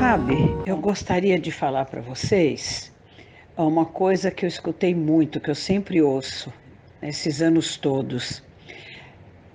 [0.00, 2.90] Sabe, eu gostaria de falar para vocês
[3.56, 6.52] uma coisa que eu escutei muito, que eu sempre ouço
[7.02, 8.42] nesses anos todos.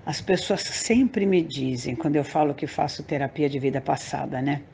[0.06, 4.68] As pessoas sempre me dizem, quando eu falo que faço terapia de vida passada, né?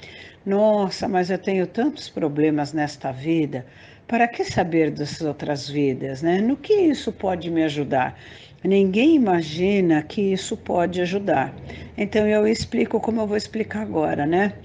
[0.45, 3.66] Nossa, mas eu tenho tantos problemas nesta vida,
[4.08, 6.41] para que saber dessas outras vidas, né?
[6.41, 8.20] No que isso pode me ajudar?
[8.63, 11.55] Ninguém imagina que isso pode ajudar.
[11.98, 14.59] Então eu explico como eu vou explicar agora, né?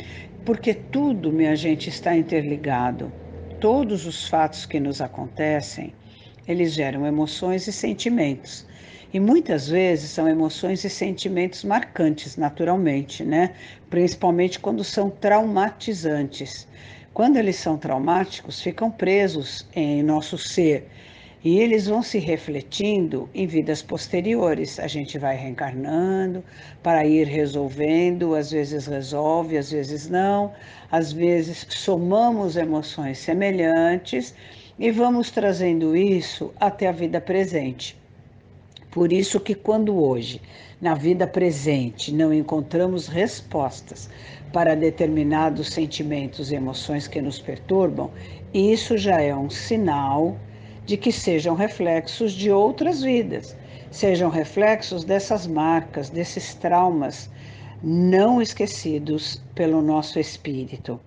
[0.46, 3.14] Porque tudo, minha gente, está interligado.
[3.60, 5.98] Todos os fatos que nos acontecem,
[6.46, 8.66] eles geram emoções e sentimentos.
[9.12, 13.56] E muitas vezes são emoções e sentimentos marcantes, naturalmente, né?
[13.90, 16.66] Principalmente quando são traumatizantes.
[17.12, 20.90] Quando eles são traumáticos, ficam presos em nosso ser
[21.46, 24.80] e eles vão se refletindo em vidas posteriores.
[24.80, 26.42] A gente vai reencarnando
[26.82, 30.52] para ir resolvendo, às vezes resolve, às vezes não,
[30.90, 34.34] às vezes somamos emoções semelhantes
[34.76, 37.96] e vamos trazendo isso até a vida presente.
[38.90, 40.42] Por isso que quando hoje,
[40.80, 44.10] na vida presente, não encontramos respostas
[44.52, 48.10] para determinados sentimentos e emoções que nos perturbam,
[48.52, 50.36] isso já é um sinal
[50.86, 53.56] de que sejam reflexos de outras vidas,
[53.90, 57.28] sejam reflexos dessas marcas, desses traumas
[57.82, 60.98] não esquecidos pelo nosso espírito.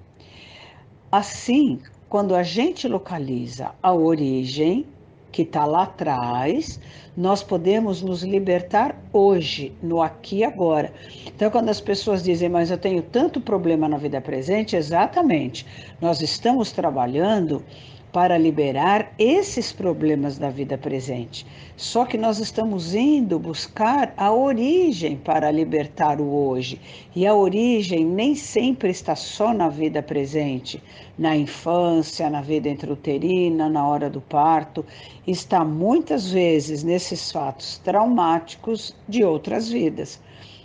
[1.11, 4.85] Assim, quando a gente localiza a origem,
[5.31, 6.79] que está lá atrás,
[7.15, 10.91] nós podemos nos libertar hoje, no aqui e agora.
[11.27, 15.65] Então, quando as pessoas dizem, mas eu tenho tanto problema na vida presente, exatamente,
[16.01, 17.63] nós estamos trabalhando
[18.11, 21.45] para liberar esses problemas da vida presente.
[21.77, 26.81] Só que nós estamos indo buscar a origem para libertar o hoje.
[27.15, 30.81] E a origem nem sempre está só na vida presente,
[31.17, 34.83] na infância, na vida intrauterina, na hora do parto.
[35.27, 40.19] Está muitas vezes nesses fatos traumáticos de outras vidas.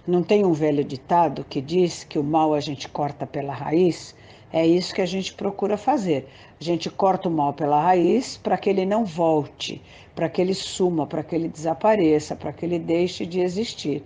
[0.06, 4.14] Não tem um velho ditado que diz que o mal a gente corta pela raiz?
[4.56, 6.28] É isso que a gente procura fazer.
[6.60, 9.82] A gente corta o mal pela raiz para que ele não volte,
[10.14, 14.04] para que ele suma, para que ele desapareça, para que ele deixe de existir.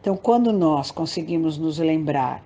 [0.00, 2.44] Então, quando nós conseguimos nos lembrar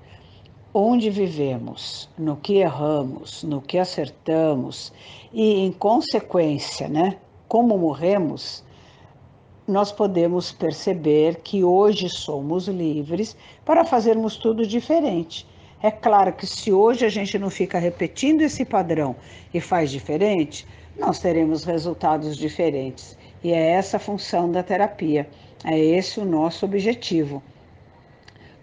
[0.72, 4.90] onde vivemos, no que erramos, no que acertamos
[5.30, 7.18] e, em consequência, né,
[7.48, 8.64] como morremos,
[9.68, 15.46] nós podemos perceber que hoje somos livres para fazermos tudo diferente.
[15.82, 19.16] É claro que se hoje a gente não fica repetindo esse padrão
[19.52, 20.64] e faz diferente,
[20.96, 23.18] nós teremos resultados diferentes.
[23.42, 25.28] E é essa a função da terapia,
[25.64, 27.42] é esse o nosso objetivo.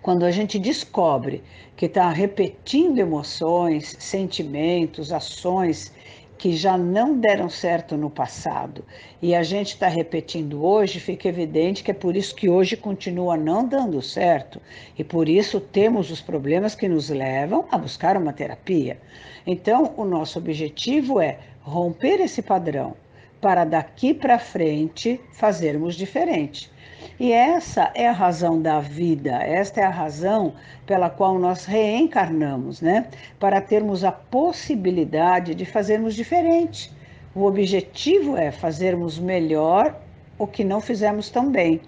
[0.02, 1.44] Quando a gente descobre
[1.76, 5.92] que está repetindo emoções, sentimentos, ações
[6.40, 8.86] que já não deram certo no passado
[9.22, 13.36] e a gente está repetindo hoje, fica evidente que é por isso que hoje continua
[13.36, 14.62] não dando certo
[14.98, 18.98] e por isso temos os problemas que nos levam a buscar uma terapia.
[19.46, 22.96] Então, o nosso objetivo é romper esse padrão
[23.42, 26.72] para daqui para frente fazermos diferente.
[27.20, 30.54] E essa é a razão da vida, esta é a razão
[30.86, 33.10] pela qual nós reencarnamos, né?
[33.38, 36.90] Para termos a possibilidade de fazermos diferente.
[37.36, 40.00] O objetivo é fazermos melhor
[40.38, 41.82] o que não fizemos tão bem,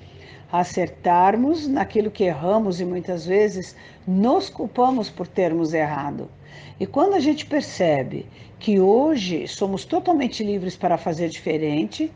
[0.51, 3.73] acertarmos naquilo que erramos e muitas vezes
[4.05, 6.29] nos culpamos por termos errado.
[6.77, 8.25] E quando a gente percebe
[8.59, 12.11] que hoje somos totalmente livres para fazer diferente,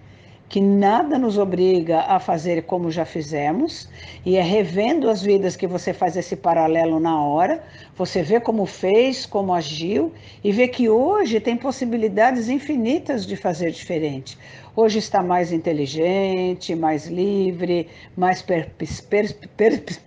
[0.48, 3.90] que nada nos obriga a fazer como já fizemos,
[4.26, 7.64] e é revendo as vidas que você faz esse paralelo na hora,
[7.96, 10.12] você vê como fez, como agiu,
[10.44, 14.38] e vê que hoje tem possibilidades infinitas de fazer diferente.
[14.76, 18.44] Hoje está mais inteligente, mais livre, mais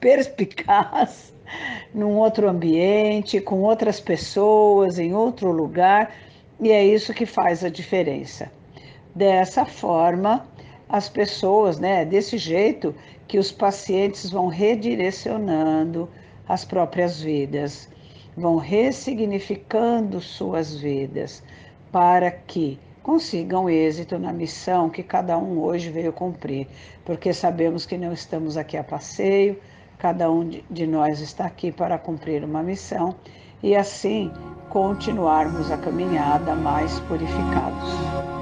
[0.00, 1.34] perspicaz,
[1.92, 6.14] num outro ambiente, com outras pessoas, em outro lugar,
[6.60, 8.57] e é isso que faz a diferença.
[9.14, 10.46] Dessa forma,
[10.88, 12.94] as pessoas, né, desse jeito
[13.26, 16.08] que os pacientes vão redirecionando
[16.48, 17.88] as próprias vidas,
[18.36, 21.42] vão ressignificando suas vidas
[21.92, 26.66] para que consigam êxito na missão que cada um hoje veio cumprir,
[27.04, 29.58] porque sabemos que não estamos aqui a passeio,
[29.98, 33.14] cada um de nós está aqui para cumprir uma missão
[33.62, 34.30] e assim
[34.70, 38.37] continuarmos a caminhada mais purificados.